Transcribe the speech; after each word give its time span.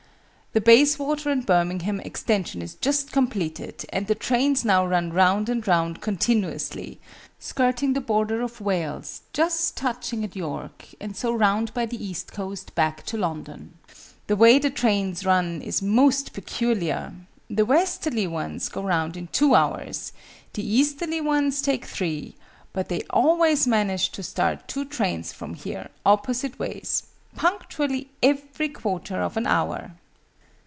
"The 0.53 0.59
Bayswater 0.59 1.29
and 1.29 1.45
Birmingham 1.45 2.01
Extension 2.01 2.61
is 2.61 2.75
just 2.75 3.13
completed, 3.13 3.85
and 3.87 4.07
the 4.07 4.15
trains 4.15 4.65
now 4.65 4.85
run 4.85 5.13
round 5.13 5.47
and 5.47 5.65
round 5.65 6.01
continuously 6.01 6.99
skirting 7.39 7.93
the 7.93 8.01
border 8.01 8.41
of 8.41 8.59
Wales, 8.59 9.21
just 9.31 9.77
touching 9.77 10.25
at 10.25 10.35
York, 10.35 10.89
and 10.99 11.15
so 11.15 11.31
round 11.31 11.73
by 11.73 11.85
the 11.85 12.05
east 12.05 12.33
coast 12.33 12.75
back 12.75 13.05
to 13.05 13.15
London. 13.17 13.75
The 14.27 14.35
way 14.35 14.59
the 14.59 14.69
trains 14.69 15.23
run 15.25 15.61
is 15.61 15.81
most 15.81 16.33
peculiar. 16.33 17.13
The 17.49 17.63
westerly 17.65 18.27
ones 18.27 18.67
go 18.67 18.83
round 18.83 19.15
in 19.15 19.27
two 19.27 19.55
hours; 19.55 20.11
the 20.51 20.67
easterly 20.69 21.21
ones 21.21 21.61
take 21.61 21.85
three; 21.85 22.35
but 22.73 22.89
they 22.89 23.03
always 23.09 23.67
manage 23.67 24.09
to 24.09 24.21
start 24.21 24.67
two 24.67 24.83
trains 24.83 25.31
from 25.31 25.53
here, 25.53 25.87
opposite 26.05 26.59
ways, 26.59 27.03
punctually 27.37 28.09
every 28.21 28.67
quarter 28.67 29.21
of 29.21 29.37
an 29.37 29.47
hour." 29.47 29.91